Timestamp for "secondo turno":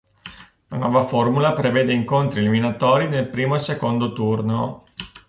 3.59-4.85